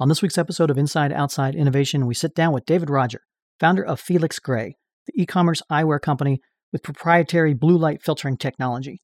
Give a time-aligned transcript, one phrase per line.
[0.00, 3.20] On this week's episode of Inside Outside Innovation, we sit down with David Roger,
[3.58, 6.40] founder of Felix Gray, the e commerce eyewear company
[6.72, 9.02] with proprietary blue light filtering technology.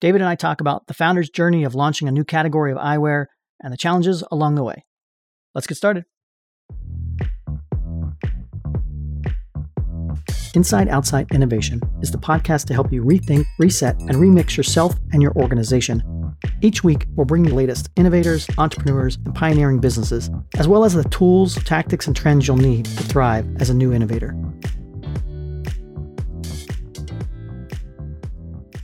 [0.00, 3.24] David and I talk about the founder's journey of launching a new category of eyewear
[3.60, 4.84] and the challenges along the way.
[5.56, 6.04] Let's get started.
[10.54, 15.22] Inside Outside Innovation is the podcast to help you rethink, reset, and remix yourself and
[15.22, 16.02] your organization
[16.60, 21.04] each week, we'll bring the latest innovators, entrepreneurs, and pioneering businesses, as well as the
[21.04, 24.36] tools, tactics, and trends you'll need to thrive as a new innovator.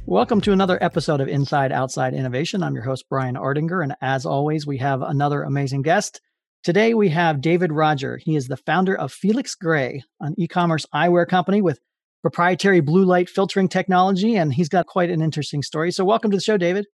[0.06, 2.62] Welcome to another episode of Inside Outside Innovation.
[2.62, 6.20] I'm your host, Brian Ardinger, and as always, we have another amazing guest.
[6.64, 8.16] Today, we have David Roger.
[8.16, 11.78] He is the founder of Felix Gray, an e commerce eyewear company with
[12.20, 15.92] proprietary blue light filtering technology, and he's got quite an interesting story.
[15.92, 16.86] So, welcome to the show, David.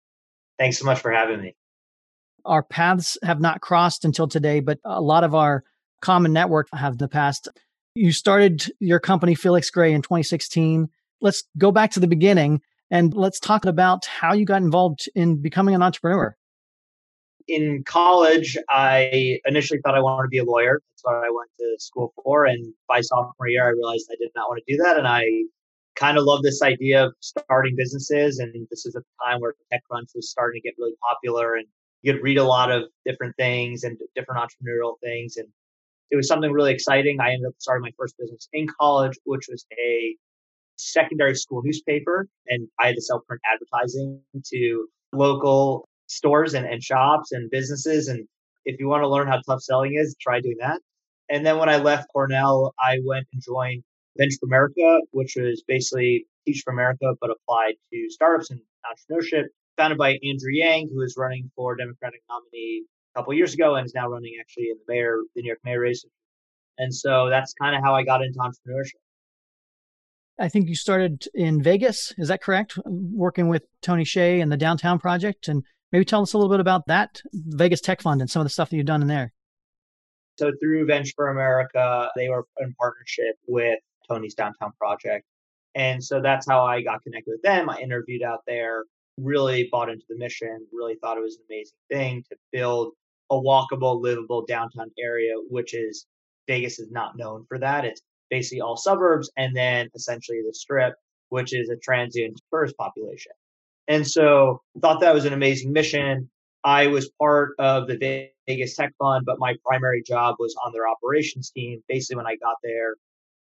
[0.58, 1.54] Thanks so much for having me.
[2.44, 5.62] Our paths have not crossed until today, but a lot of our
[6.00, 7.48] common network have in the past.
[7.94, 10.88] You started your company, Felix Gray, in 2016.
[11.20, 15.40] Let's go back to the beginning and let's talk about how you got involved in
[15.40, 16.36] becoming an entrepreneur.
[17.48, 20.80] In college, I initially thought I wanted to be a lawyer.
[20.90, 22.46] That's what I went to school for.
[22.46, 24.96] And by sophomore year, I realized I did not want to do that.
[24.96, 25.24] And I
[25.96, 28.38] kind of love this idea of starting businesses.
[28.38, 31.66] And this is a time where TechCrunch was starting to get really popular and
[32.02, 35.36] you could read a lot of different things and different entrepreneurial things.
[35.36, 35.48] And
[36.10, 37.20] it was something really exciting.
[37.20, 40.16] I ended up starting my first business in college, which was a
[40.76, 42.28] secondary school newspaper.
[42.48, 44.20] And I had to sell print advertising
[44.52, 48.08] to local stores and, and shops and businesses.
[48.08, 48.26] And
[48.64, 50.80] if you want to learn how tough selling is, try doing that.
[51.28, 53.82] And then when I left Cornell, I went and joined
[54.18, 59.44] Venture for America, which was basically Teach for America, but applied to startups and entrepreneurship,
[59.76, 63.86] founded by Andrew Yang, who is running for Democratic nominee a couple years ago and
[63.86, 66.04] is now running actually in the mayor, the New York mayor race.
[66.78, 69.00] And so that's kind of how I got into entrepreneurship.
[70.38, 72.12] I think you started in Vegas.
[72.18, 72.78] Is that correct?
[72.84, 75.46] Working with Tony Hsieh and the Downtown Project.
[75.46, 75.62] And
[75.92, 78.50] maybe tell us a little bit about that Vegas Tech Fund and some of the
[78.50, 79.32] stuff that you've done in there.
[80.38, 85.24] So through Venture for America, they were in partnership with Tony's Downtown Project.
[85.74, 87.68] And so that's how I got connected with them.
[87.70, 88.84] I interviewed out there,
[89.18, 92.92] really bought into the mission, really thought it was an amazing thing to build
[93.30, 96.06] a walkable, livable downtown area, which is
[96.48, 97.84] Vegas is not known for that.
[97.84, 100.94] It's basically all suburbs and then essentially the strip,
[101.28, 103.32] which is a transient tourist population.
[103.92, 106.30] And so thought that was an amazing mission.
[106.64, 110.88] I was part of the Vegas Tech Fund, but my primary job was on their
[110.88, 111.82] operations team.
[111.90, 112.94] Basically, when I got there,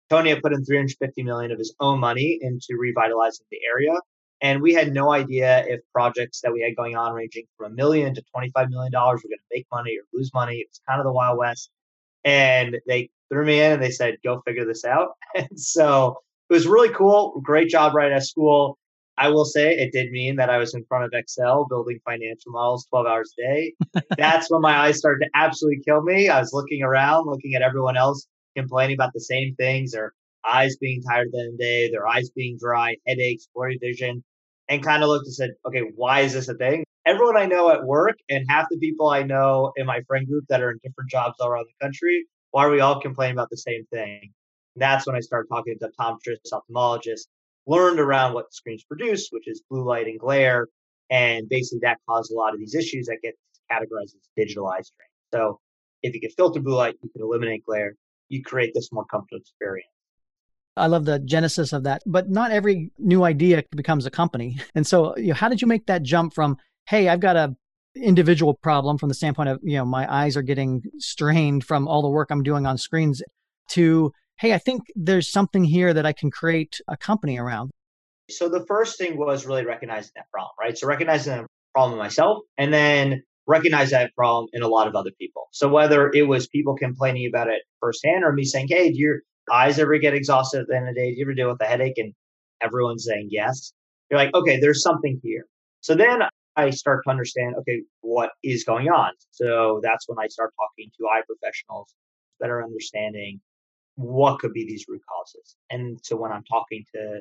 [0.09, 3.93] Tony had put in 350 million of his own money into revitalizing the area.
[4.41, 7.75] And we had no idea if projects that we had going on, ranging from a
[7.75, 10.61] million to $25 million, were going to make money or lose money.
[10.61, 11.69] It was kind of the Wild West.
[12.25, 15.11] And they threw me in and they said, go figure this out.
[15.35, 16.17] And so
[16.49, 17.39] it was really cool.
[17.43, 18.79] Great job right at school.
[19.19, 22.53] I will say it did mean that I was in front of Excel building financial
[22.53, 23.75] models 12 hours a day.
[24.17, 26.29] That's when my eyes started to absolutely kill me.
[26.29, 30.13] I was looking around, looking at everyone else complaining about the same things, their
[30.49, 34.23] eyes being tired the end the day, their eyes being dry, headaches, blurry vision,
[34.69, 36.85] and kind of looked and said, okay, why is this a thing?
[37.05, 40.45] Everyone I know at work and half the people I know in my friend group
[40.49, 43.51] that are in different jobs all around the country, why are we all complaining about
[43.51, 44.33] the same thing?
[44.75, 47.27] And that's when I started talking to optometrists, ophthalmologists,
[47.69, 50.67] learned around what screens produce, which is blue light and glare.
[51.11, 53.35] And basically that caused a lot of these issues that get
[53.71, 55.09] categorized as digital eye strain.
[55.33, 55.61] So
[56.03, 57.95] if you can filter blue light, you can eliminate glare
[58.29, 59.89] you create this more comfortable experience.
[60.77, 64.59] I love the genesis of that, but not every new idea becomes a company.
[64.75, 67.57] And so, you know, how did you make that jump from, hey, I've got a
[67.97, 72.03] individual problem from the standpoint of, you know, my eyes are getting strained from all
[72.03, 73.23] the work I'm doing on screens
[73.71, 77.71] to, hey, I think there's something here that I can create a company around?
[78.31, 80.77] So the first thing was really recognizing that problem, right?
[80.77, 85.11] So recognizing the problem myself and then recognize that problem in a lot of other
[85.19, 85.49] people.
[85.53, 89.21] So whether it was people complaining about it firsthand or me saying, Hey, do your
[89.51, 91.11] eyes ever get exhausted at the end of the day?
[91.11, 91.97] Do you ever deal with a headache?
[91.97, 92.13] And
[92.61, 93.73] everyone's saying yes.
[94.11, 95.45] You're like, okay, there's something here.
[95.81, 96.21] So then
[96.57, 99.13] I start to understand, okay, what is going on?
[99.31, 101.95] So that's when I start talking to eye professionals,
[102.41, 103.41] better understanding
[103.99, 105.57] what could be these root causes.
[105.71, 107.21] And so when I'm talking to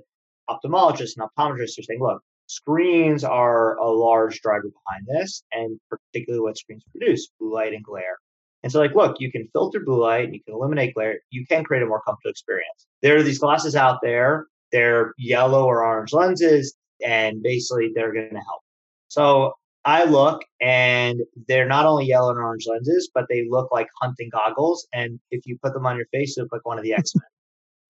[0.50, 6.42] ophthalmologists and optometrists, they're saying, look, Screens are a large driver behind this, and particularly
[6.42, 8.18] what screens produce blue light and glare.
[8.64, 11.46] And so, like, look, you can filter blue light, and you can eliminate glare, you
[11.46, 12.88] can create a more comfortable experience.
[13.02, 16.74] There are these glasses out there, they're yellow or orange lenses,
[17.06, 18.62] and basically they're going to help.
[19.10, 19.54] So
[19.88, 24.30] I look and they're not only yellow and orange lenses, but they look like hunting
[24.30, 24.86] goggles.
[24.94, 27.16] And if you put them on your face, you look like one of the X
[27.16, 27.24] Men.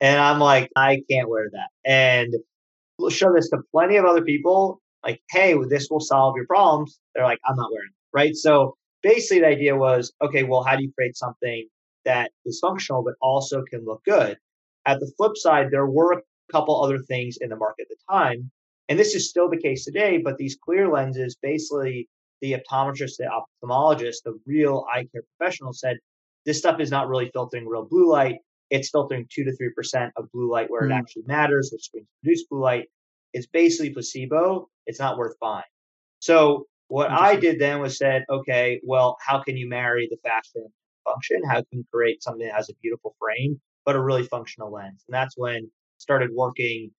[0.02, 1.70] and I'm like, I can't wear that.
[1.90, 2.36] And
[3.00, 4.80] we'll show this to plenty of other people.
[5.04, 7.00] Like, hey, this will solve your problems.
[7.16, 8.16] They're like, I'm not wearing it.
[8.16, 8.36] Right.
[8.36, 11.68] So basically, the idea was, okay, well, how do you create something
[12.06, 14.38] that is functional but also can look good?
[14.86, 16.22] At the flip side, there were a
[16.52, 18.52] couple other things in the market at the time
[18.90, 22.08] and this is still the case today, but these clear lenses, basically,
[22.42, 23.30] the optometrist, the
[23.64, 25.98] ophthalmologist, the real eye care professional said,
[26.46, 28.38] this stuff is not really filtering real blue light.
[28.70, 30.86] It's filtering two to three percent of blue light where mm.
[30.86, 31.00] it hmm.
[31.00, 32.86] actually matters, which screens produce blue light.
[33.34, 34.70] It's basically placebo.
[34.86, 35.64] It's not worth buying.
[36.20, 40.66] So what I did then was said, okay, well, how can you marry the fashion
[41.04, 41.42] function?
[41.44, 45.04] How can you create something that has a beautiful frame but a really functional lens?
[45.08, 46.92] And that's when started working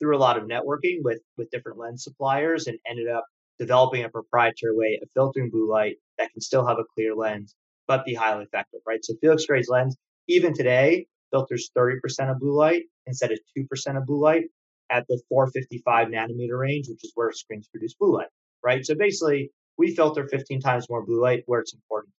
[0.00, 3.24] through a lot of networking with with different lens suppliers and ended up
[3.58, 7.54] developing a proprietary way of filtering blue light that can still have a clear lens
[7.86, 9.04] but be highly effective, right?
[9.04, 9.96] So Felix Gray's lens,
[10.28, 14.44] even today, filters 30% of blue light instead of 2% of blue light
[14.90, 18.28] at the 455 nanometer range, which is where screens produce blue light,
[18.62, 18.84] right?
[18.84, 22.12] So basically, we filter 15 times more blue light where it's important.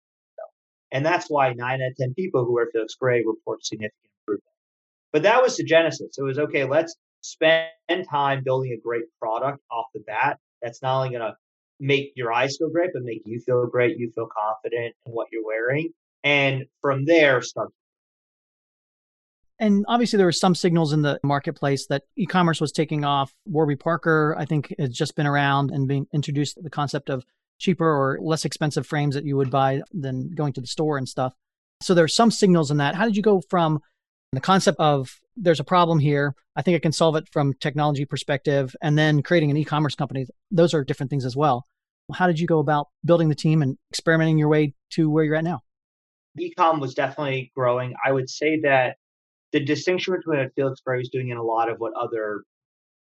[0.90, 4.54] And that's why nine out of 10 people who wear Felix Gray report significant improvement.
[5.12, 6.16] But that was the genesis.
[6.16, 7.68] It was okay, let's spend
[8.10, 11.36] time building a great product off the bat that's not only going to
[11.80, 13.98] make your eyes feel great, but make you feel great.
[13.98, 15.90] You feel confident in what you're wearing.
[16.24, 17.70] And from there, start.
[19.60, 23.34] And obviously, there were some signals in the marketplace that e commerce was taking off.
[23.44, 27.24] Warby Parker, I think, has just been around and being introduced the concept of
[27.58, 31.08] cheaper or less expensive frames that you would buy than going to the store and
[31.08, 31.34] stuff.
[31.82, 32.94] So there are some signals in that.
[32.94, 33.80] How did you go from
[34.32, 36.34] the concept of there's a problem here.
[36.56, 40.26] I think I can solve it from technology perspective, and then creating an e-commerce company.
[40.50, 41.66] Those are different things as well.
[42.12, 45.36] How did you go about building the team and experimenting your way to where you're
[45.36, 45.60] at now?
[46.38, 47.94] Ecom was definitely growing.
[48.04, 48.96] I would say that
[49.52, 52.42] the distinction between what Felix Gray was doing and a lot of what other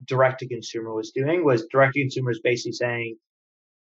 [0.05, 3.17] direct to consumer was doing was direct to consumer is basically saying,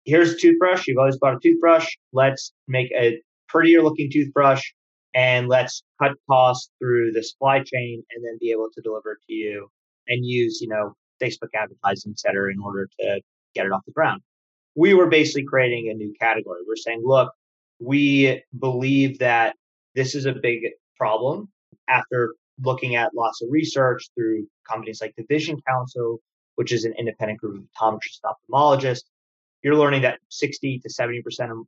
[0.05, 0.87] here's a toothbrush.
[0.87, 1.87] You've always bought a toothbrush.
[2.13, 4.61] Let's make a prettier looking toothbrush
[5.13, 9.33] and let's cut costs through the supply chain and then be able to deliver to
[9.33, 9.69] you
[10.07, 13.21] and use, you know, Facebook advertising, et cetera, in order to
[13.53, 14.21] get it off the ground.
[14.75, 16.61] We were basically creating a new category.
[16.65, 17.31] We're saying, look,
[17.79, 19.55] we believe that
[19.95, 20.63] this is a big
[20.97, 21.49] problem
[21.89, 26.19] after looking at lots of research through companies like the Vision Council,
[26.55, 29.03] which is an independent group of optometrists and ophthalmologists.
[29.63, 31.65] You're learning that 60 to 70% of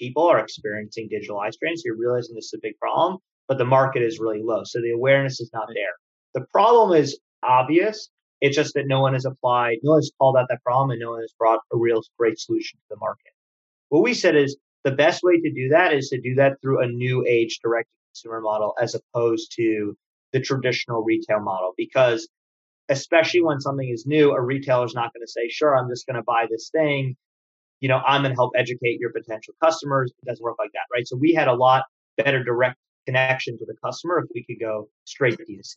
[0.00, 1.76] people are experiencing digital eye strain.
[1.76, 3.18] So you're realizing this is a big problem,
[3.48, 4.62] but the market is really low.
[4.64, 5.94] So the awareness is not there.
[6.34, 8.08] The problem is obvious.
[8.40, 11.00] It's just that no one has applied, no one has called out that problem, and
[11.00, 13.32] no one has brought a real great solution to the market.
[13.88, 16.82] What we said is the best way to do that is to do that through
[16.82, 19.96] a new age direct consumer model as opposed to
[20.32, 21.72] the traditional retail model.
[21.76, 22.28] Because
[22.88, 26.06] especially when something is new, a retailer is not going to say, sure, I'm just
[26.06, 27.16] going to buy this thing
[27.84, 30.10] you know, I'm going to help educate your potential customers.
[30.10, 31.06] It doesn't work like that, right?
[31.06, 31.84] So we had a lot
[32.16, 35.74] better direct connection to the customer if we could go straight to D2C.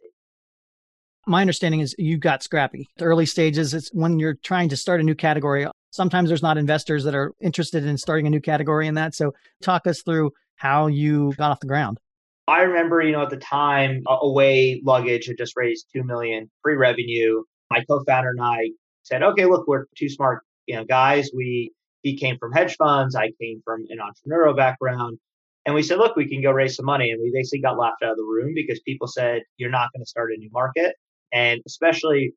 [1.26, 2.88] My understanding is you got scrappy.
[2.96, 5.68] The early stages, it's when you're trying to start a new category.
[5.92, 9.14] Sometimes there's not investors that are interested in starting a new category in that.
[9.14, 11.98] So talk us through how you got off the ground.
[12.48, 17.44] I remember, you know, at the time, Away Luggage had just raised two million pre-revenue.
[17.70, 18.70] My co-founder and I
[19.04, 21.30] said, "Okay, look, we're two smart, you know, guys.
[21.36, 21.74] We
[22.04, 23.16] he came from hedge funds.
[23.16, 25.18] I came from an entrepreneurial background.
[25.66, 27.12] And we said, look, we can go raise some money.
[27.12, 30.02] And we basically got laughed out of the room because people said, you're not going
[30.02, 30.96] to start a new market.
[31.34, 32.34] And especially,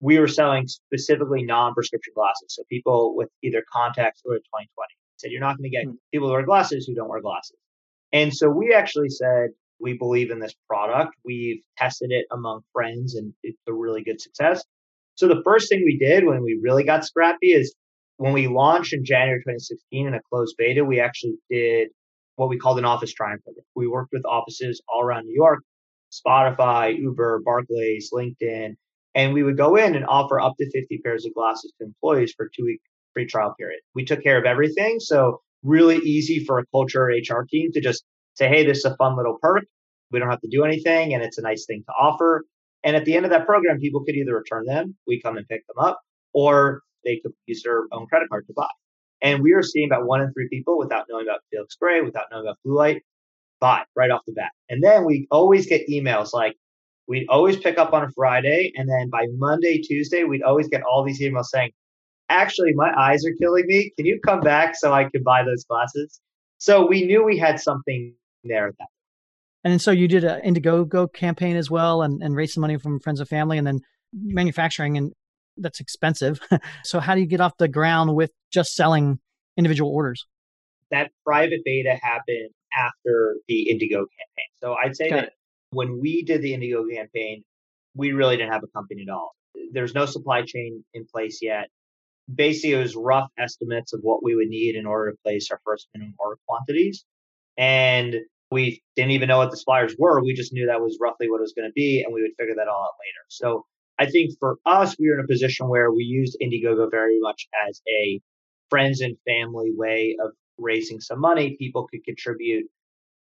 [0.00, 2.48] we were selling specifically non prescription glasses.
[2.48, 4.68] So people with either contacts or 2020
[5.16, 5.96] said, you're not going to get mm-hmm.
[6.12, 7.56] people who wear glasses who don't wear glasses.
[8.12, 11.14] And so we actually said, we believe in this product.
[11.24, 14.64] We've tested it among friends and it's a really good success.
[15.16, 17.74] So the first thing we did when we really got scrappy is
[18.18, 21.88] when we launched in January 2016 in a closed beta, we actually did
[22.36, 23.64] what we called an office trial program.
[23.74, 25.60] We worked with offices all around New York,
[26.12, 28.76] Spotify, Uber, Barclays, LinkedIn,
[29.14, 32.34] and we would go in and offer up to 50 pairs of glasses to employees
[32.36, 32.80] for a two week
[33.14, 33.80] free trial period.
[33.94, 35.00] We took care of everything.
[35.00, 38.04] So really easy for a culture HR team to just
[38.34, 39.64] say, hey, this is a fun little perk.
[40.12, 42.44] We don't have to do anything and it's a nice thing to offer.
[42.84, 45.48] And at the end of that program, people could either return them, we come and
[45.48, 45.98] pick them up,
[46.32, 48.66] or they could use their own credit card to buy.
[49.22, 52.24] And we are seeing about one in three people without knowing about Felix Gray, without
[52.30, 53.02] knowing about Blue Light,
[53.60, 54.50] buy right off the bat.
[54.68, 56.54] And then we always get emails like
[57.08, 60.82] we'd always pick up on a Friday, and then by Monday, Tuesday, we'd always get
[60.82, 61.70] all these emails saying,
[62.28, 63.92] actually, my eyes are killing me.
[63.96, 66.20] Can you come back so I can buy those glasses?
[66.58, 68.88] So we knew we had something there at that
[69.66, 73.00] and so you did an Indiegogo campaign as well and, and raised some money from
[73.00, 73.80] friends and family and then
[74.12, 75.12] manufacturing and
[75.56, 76.40] that's expensive.
[76.84, 79.18] so how do you get off the ground with just selling
[79.56, 80.26] individual orders?
[80.90, 84.50] That private beta happened after the Indiegogo campaign.
[84.60, 85.32] So I'd say that
[85.70, 87.42] when we did the Indiegogo campaign,
[87.94, 89.32] we really didn't have a company at all.
[89.72, 91.68] There's no supply chain in place yet.
[92.32, 95.60] Basically, it was rough estimates of what we would need in order to place our
[95.64, 97.04] first minimum order quantities.
[97.56, 98.16] And
[98.50, 100.22] we didn't even know what the suppliers were.
[100.22, 102.32] We just knew that was roughly what it was going to be, and we would
[102.38, 103.24] figure that all out later.
[103.28, 103.64] So
[103.98, 107.48] I think for us, we were in a position where we used Indiegogo very much
[107.66, 108.20] as a
[108.68, 111.56] friends and family way of raising some money.
[111.58, 112.66] People could contribute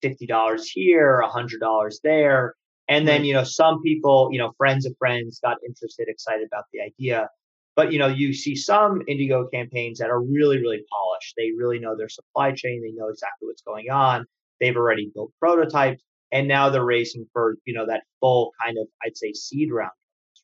[0.04, 2.56] $50 here, $100 there.
[2.88, 6.64] And then, you know, some people, you know, friends of friends got interested, excited about
[6.72, 7.30] the idea.
[7.76, 11.34] But, you know, you see some Indiegogo campaigns that are really, really polished.
[11.38, 12.82] They really know their supply chain.
[12.82, 14.26] They know exactly what's going on.
[14.60, 18.88] They've already built prototypes and now they're racing for, you know, that full kind of,
[19.04, 19.92] I'd say, seed round,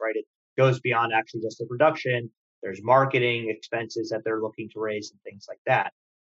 [0.01, 0.15] right?
[0.15, 0.25] It
[0.57, 2.29] goes beyond actually just the production.
[2.61, 5.91] There's marketing expenses that they're looking to raise and things like that.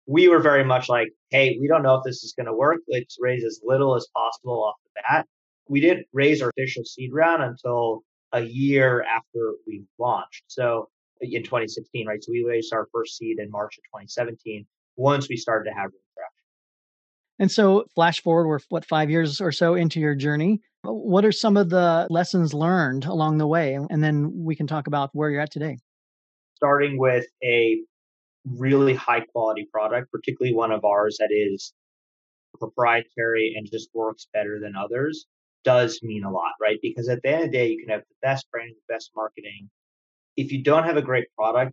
[0.07, 2.79] We were very much like, hey, we don't know if this is going to work.
[2.89, 5.27] Let's raise as little as possible off the bat.
[5.69, 10.45] We didn't raise our official seed round until a year after we launched.
[10.47, 10.89] So
[11.21, 12.23] in 2016, right?
[12.23, 15.91] So we raised our first seed in March of 2017 once we started to have
[17.39, 20.61] and so, flash forward, we're what, five years or so into your journey.
[20.87, 23.75] Uh, what are some of the lessons learned along the way?
[23.75, 25.79] And then we can talk about where you're at today.
[26.55, 27.79] Starting with a
[28.47, 31.75] really high quality product, particularly one of ours that is
[32.59, 35.27] proprietary and just works better than others,
[35.63, 36.79] does mean a lot, right?
[36.81, 39.11] Because at the end of the day, you can have the best brand, the best
[39.15, 39.69] marketing.
[40.39, 41.73] If you don't have a great product,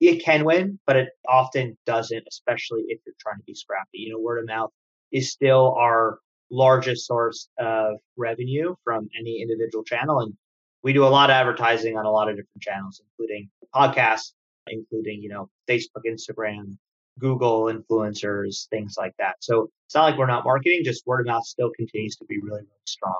[0.00, 3.98] it can win, but it often doesn't, especially if you're trying to be scrappy.
[3.98, 4.70] You know, word of mouth
[5.12, 6.18] is still our
[6.50, 10.20] largest source of revenue from any individual channel.
[10.20, 10.34] And
[10.82, 14.32] we do a lot of advertising on a lot of different channels, including podcasts,
[14.66, 16.76] including, you know, Facebook, Instagram,
[17.18, 19.36] Google influencers, things like that.
[19.40, 22.38] So it's not like we're not marketing, just word of mouth still continues to be
[22.38, 23.18] really, really strong.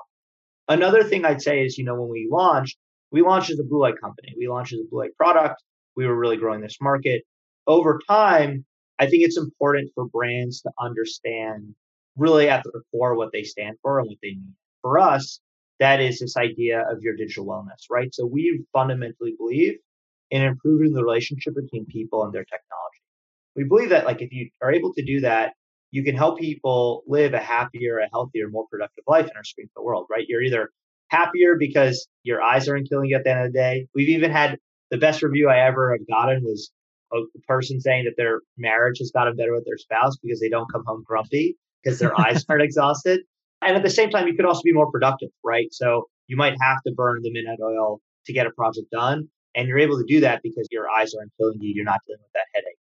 [0.67, 2.77] Another thing I'd say is, you know, when we launched,
[3.11, 4.33] we launched as a blue light company.
[4.37, 5.61] We launched as a blue light product.
[5.95, 7.23] We were really growing this market.
[7.67, 8.65] Over time,
[8.99, 11.75] I think it's important for brands to understand
[12.17, 14.55] really at the core what they stand for and what they mean.
[14.81, 15.39] For us,
[15.79, 18.13] that is this idea of your digital wellness, right?
[18.13, 19.75] So we fundamentally believe
[20.29, 23.01] in improving the relationship between people and their technology.
[23.55, 25.53] We believe that like if you are able to do that,
[25.91, 29.69] you can help people live a happier, a healthier, more productive life in our screen
[29.75, 30.25] the world, right?
[30.27, 30.69] You're either
[31.09, 33.87] happier because your eyes aren't killing you at the end of the day.
[33.93, 34.57] We've even had
[34.89, 36.71] the best review I ever have gotten was
[37.13, 40.71] a person saying that their marriage has gotten better with their spouse because they don't
[40.71, 43.21] come home grumpy because their eyes aren't exhausted.
[43.61, 45.67] And at the same time, you could also be more productive, right?
[45.71, 49.29] So you might have to burn the midnight oil to get a project done.
[49.55, 51.73] And you're able to do that because your eyes aren't killing you.
[51.75, 52.77] You're not dealing with that headache.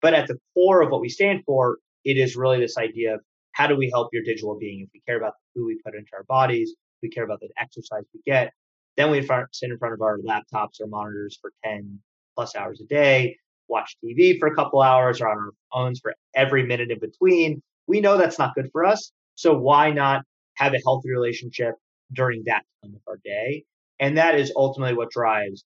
[0.00, 3.20] But at the core of what we stand for, it is really this idea of
[3.52, 4.80] how do we help your digital being?
[4.80, 7.48] If we care about the food we put into our bodies, we care about the
[7.60, 8.52] exercise we get,
[8.96, 11.98] then we sit in front of our laptops or monitors for 10
[12.34, 13.36] plus hours a day,
[13.68, 17.62] watch TV for a couple hours or on our phones for every minute in between.
[17.86, 19.12] We know that's not good for us.
[19.34, 20.22] So why not
[20.56, 21.74] have a healthy relationship
[22.12, 23.64] during that time of our day?
[23.98, 25.64] And that is ultimately what drives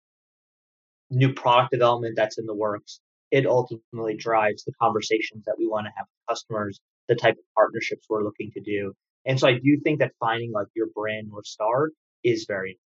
[1.10, 3.00] new product development that's in the works.
[3.30, 7.44] It ultimately drives the conversations that we want to have with customers, the type of
[7.56, 8.92] partnerships we're looking to do.
[9.24, 11.90] And so I do think that finding like your brand North Star
[12.22, 12.85] is very important.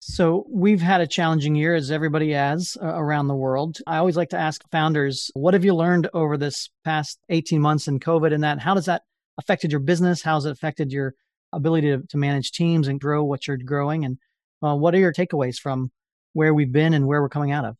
[0.00, 3.78] So, we've had a challenging year as everybody has uh, around the world.
[3.86, 7.88] I always like to ask founders, what have you learned over this past 18 months
[7.88, 8.60] in COVID and that?
[8.60, 9.02] How does that
[9.38, 10.22] affected your business?
[10.22, 11.14] How's it affected your
[11.52, 14.04] ability to, to manage teams and grow what you're growing?
[14.04, 14.18] And
[14.62, 15.90] uh, what are your takeaways from
[16.32, 17.76] where we've been and where we're coming out of?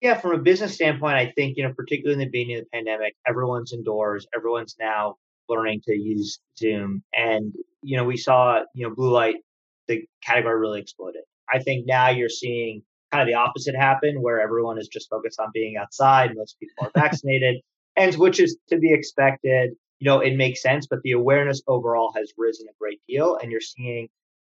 [0.00, 2.70] Yeah, from a business standpoint, I think, you know, particularly in the beginning of the
[2.70, 4.26] pandemic, everyone's indoors.
[4.34, 5.16] Everyone's now
[5.48, 7.02] learning to use Zoom.
[7.14, 9.36] And, you know, we saw, you know, blue light,
[9.86, 11.22] the category really exploded.
[11.52, 12.82] I think now you're seeing
[13.12, 16.30] kind of the opposite happen where everyone is just focused on being outside.
[16.34, 17.60] Most people are vaccinated,
[17.96, 19.72] and which is to be expected.
[19.98, 23.38] You know, it makes sense, but the awareness overall has risen a great deal.
[23.40, 24.08] And you're seeing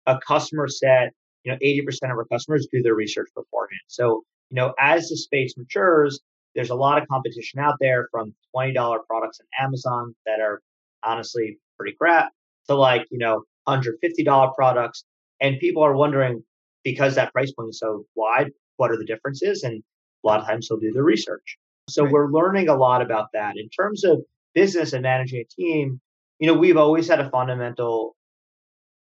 [0.06, 1.12] a customer set,
[1.44, 3.80] you know, 80% of our customers do their research beforehand.
[3.86, 6.20] So, you know, as the space matures,
[6.54, 8.74] there's a lot of competition out there from $20
[9.06, 10.60] products on Amazon that are
[11.02, 12.30] honestly pretty crap
[12.68, 15.04] to like, you know, $150 products.
[15.40, 16.42] And people are wondering,
[16.84, 19.62] because that price point is so wide, what are the differences?
[19.62, 19.82] And
[20.24, 21.58] a lot of times they'll do the research.
[21.88, 22.12] So Right.
[22.12, 23.56] we're learning a lot about that.
[23.56, 24.22] In terms of
[24.54, 26.00] business and managing a team,
[26.38, 28.16] you know, we've always had a fundamental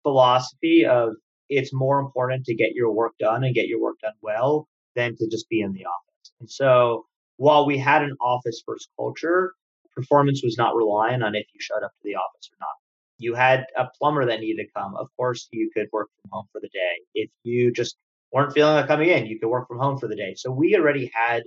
[0.04, 1.14] philosophy of
[1.50, 5.16] it's more important to get your work done and get your work done well than
[5.18, 6.32] to just be in the office.
[6.40, 7.06] And so
[7.38, 9.54] while we had an office first culture,
[9.96, 12.76] performance was not reliant on if you showed up to the office or not.
[13.20, 14.96] You had a plumber that needed to come.
[14.96, 17.02] Of course, you could work from home for the day.
[17.14, 17.98] If you just
[18.32, 20.34] weren't feeling like coming in, you could work from home for the day.
[20.36, 21.44] So we already had,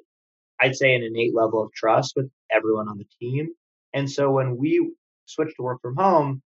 [0.61, 3.49] I'd say, an innate level of trust with everyone on the team.
[3.95, 4.93] And so when we
[5.27, 6.43] switched to work from home,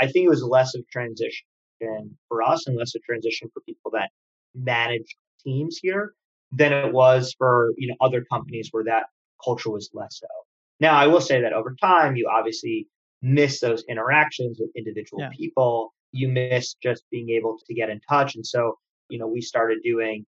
[0.00, 1.46] I think it was less of transition
[2.28, 4.10] for us and less of transition for people that
[4.54, 6.14] manage teams here
[6.52, 9.06] than it was for you know other companies where that
[9.42, 10.26] culture was less so.
[10.80, 12.86] Now I will say that over time you obviously
[13.22, 15.30] miss those interactions with individual Yeah.
[15.36, 15.92] people.
[16.12, 18.34] You miss just being able to get in touch.
[18.34, 20.24] And so, you know, we started doing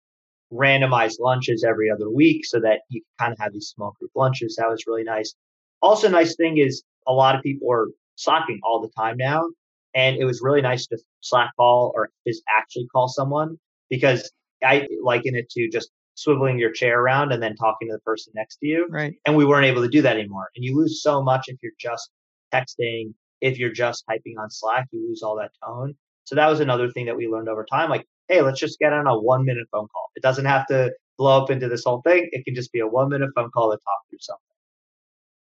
[0.51, 4.55] randomized lunches every other week so that you kind of have these small group lunches.
[4.55, 5.35] That was really nice.
[5.81, 9.45] Also, nice thing is a lot of people are slacking all the time now.
[9.93, 13.57] And it was really nice to Slack call or just actually call someone
[13.89, 14.31] because
[14.63, 18.33] I liken it to just swiveling your chair around and then talking to the person
[18.35, 18.87] next to you.
[18.89, 19.15] Right.
[19.25, 20.49] And we weren't able to do that anymore.
[20.55, 22.09] And you lose so much if you're just
[22.53, 25.95] texting, if you're just typing on Slack, you lose all that tone.
[26.25, 27.89] So that was another thing that we learned over time.
[27.89, 30.11] Like, hey, let's just get on a one minute phone call.
[30.15, 32.29] It doesn't have to blow up into this whole thing.
[32.31, 34.43] It can just be a one minute phone call to talk through something.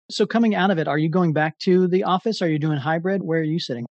[0.10, 2.42] So coming out of it, are you going back to the office?
[2.42, 3.24] Are you doing hybrid?
[3.24, 3.86] Where are you sitting?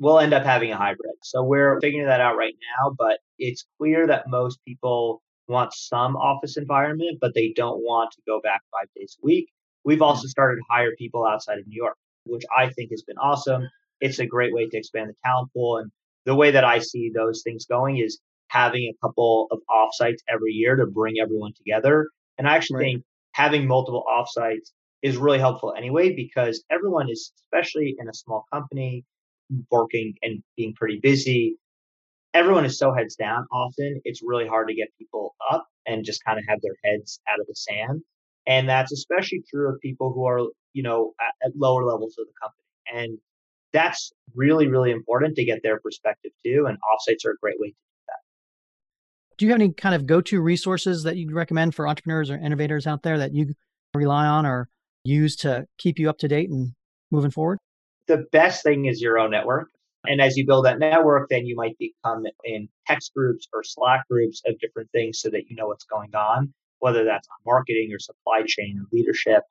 [0.00, 1.14] We'll end up having a hybrid.
[1.22, 6.16] So we're figuring that out right now, but it's clear that most people want some
[6.16, 9.50] office environment, but they don't want to go back five days a week.
[9.84, 11.96] We've also started to hire people outside of New York,
[12.30, 13.68] which I think has been awesome.
[14.00, 15.78] It's a great way to expand the talent pool.
[15.78, 15.90] And
[16.26, 20.52] the way that I see those things going is having a couple of offsites every
[20.52, 22.08] year to bring everyone together.
[22.38, 22.94] And I actually Right.
[22.94, 24.70] think having multiple offsites
[25.02, 29.04] is really helpful anyway, because everyone is, especially in a small company,
[29.70, 31.56] working and being pretty busy.
[32.34, 34.00] Everyone is so heads down often.
[34.04, 37.40] It's really hard to get people up and just kind of have their heads out
[37.40, 38.02] of the sand.
[38.46, 40.40] And that's especially true of people who are,
[40.72, 42.64] you know, at, at lower levels of the company.
[42.92, 43.18] And
[43.72, 46.66] that's really, really important to get their perspective too.
[46.68, 47.76] And offsites are a great way to Do
[48.08, 49.36] that.
[49.38, 52.86] Do you have any kind of go-to resources that you'd recommend for entrepreneurs or innovators
[52.86, 53.54] out there that you
[53.94, 54.68] rely on or
[55.04, 56.72] use to keep you up to date and
[57.10, 57.58] moving forward?
[58.10, 59.70] the best thing is your own network.
[60.04, 64.08] And as you build that network, then you might become in text groups or Slack
[64.08, 67.90] groups of different things so that you know what's going on, whether that's on marketing
[67.92, 69.42] or supply chain or leadership.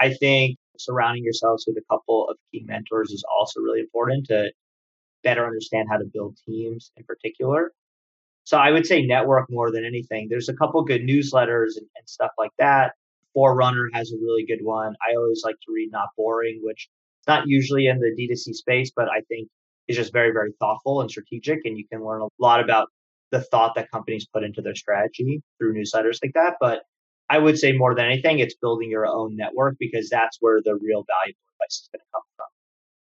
[0.00, 4.50] I think surrounding yourselves with a couple of key mentors is also really important to
[5.22, 7.72] better understand how to build teams in particular.
[8.44, 10.28] So I would say network more than anything.
[10.28, 12.92] There's a couple good newsletters and, and stuff like that.
[13.34, 14.94] Forerunner has a really good one.
[15.08, 16.88] I always like to read Not Boring, which
[17.28, 19.48] not usually in the D2C space, but I think
[19.86, 21.60] is just very, very thoughtful and strategic.
[21.64, 22.88] And you can learn a lot about
[23.30, 26.54] the thought that companies put into their strategy through newsletters like that.
[26.60, 26.82] But
[27.30, 30.74] I would say more than anything, it's building your own network because that's where the
[30.74, 32.46] real valuable advice is going to come from.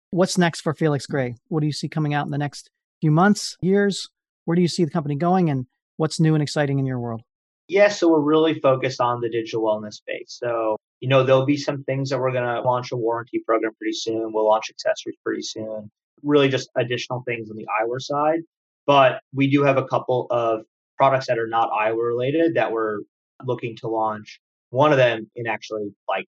[0.10, 1.36] What's next for Felix Gray?
[1.48, 2.70] What do you see coming out in the next
[3.00, 4.10] few months, years?
[4.44, 7.22] Where do you see the company going and what's new and exciting in your world?
[7.70, 10.38] Yeah, so we're really focused on the digital wellness space.
[10.44, 13.72] So, you know, there'll be some things that we're going to launch a warranty program
[13.78, 14.34] pretty soon.
[14.34, 15.90] We'll launch accessories pretty soon.
[16.22, 18.42] Really just additional things on the eyewear side.
[18.86, 20.66] But we do have a couple of
[20.98, 23.00] products that are not eyewear related that we're
[23.46, 24.40] looking to launch.
[24.70, 26.26] One of them in actually like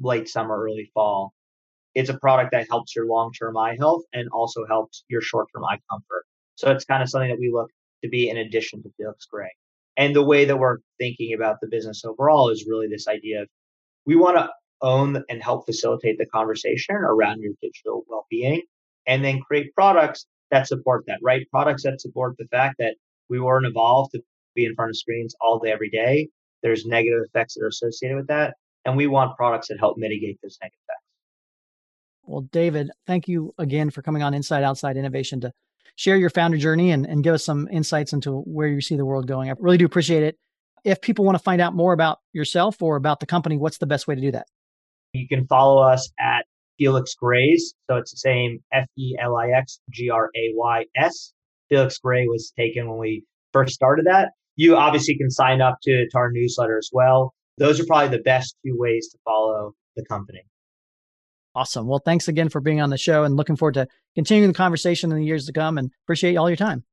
[0.00, 1.32] late summer, early fall.
[1.94, 5.48] It's a product that helps your long term eye health and also helps your short
[5.54, 6.24] term eye comfort.
[6.56, 7.70] So it's kind of something that we look
[8.02, 9.50] to be in addition to Felix Gray.
[9.96, 13.48] And the way that we're thinking about the business overall is really this idea of
[14.04, 14.50] we want to
[14.82, 18.62] own and help facilitate the conversation around your digital well-being
[19.06, 21.46] and then create products that support that, right?
[21.50, 22.96] Products that support the fact that
[23.28, 24.22] we weren't evolved to
[24.54, 26.28] be in front of screens all day, every day.
[26.62, 28.54] There's negative effects that are associated with that.
[28.84, 31.02] And we want products that help mitigate those negative effects.
[32.24, 35.52] Well, David, thank you again for coming on Inside Outside Innovation to
[35.94, 39.04] share your founder journey and, and give us some insights into where you see the
[39.04, 39.50] world going.
[39.50, 40.36] I really do appreciate it.
[40.84, 43.86] If people want to find out more about yourself or about the company, what's the
[43.86, 44.46] best way to do that?
[45.12, 46.46] You can follow us at
[46.78, 47.74] Felix Grays.
[47.88, 51.32] So it's the same F E L I X G R A Y S.
[51.68, 56.08] Felix Gray was taken when we first started that you obviously can sign up to,
[56.08, 57.34] to our newsletter as well.
[57.58, 60.42] Those are probably the best two ways to follow the company.
[61.54, 61.86] Awesome.
[61.86, 65.10] Well, thanks again for being on the show and looking forward to continuing the conversation
[65.10, 66.84] in the years to come and appreciate all your time.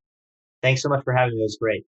[0.61, 1.41] Thanks so much for having me.
[1.41, 1.85] It was great.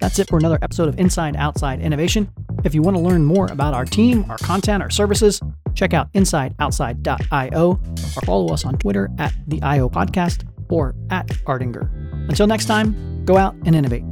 [0.00, 2.30] That's it for another episode of Inside Outside Innovation.
[2.64, 5.40] If you want to learn more about our team, our content, our services,
[5.74, 11.90] check out insideoutside.io or follow us on Twitter at the IO Podcast or at Ardinger.
[12.28, 14.04] Until next time, go out and innovate.